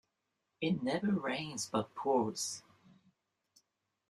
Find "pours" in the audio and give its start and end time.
1.95-2.63